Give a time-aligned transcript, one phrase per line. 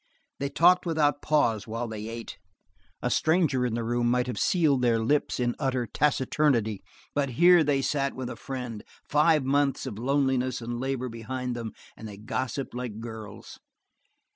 [0.39, 2.39] They talked without pause while they ate.
[3.03, 6.81] A stranger in the room would have sealed their lips in utter taciturnity,
[7.13, 11.73] but here they sat with a friend, five months of loneliness and labor behind them,
[11.95, 13.59] and they gossiped like girls.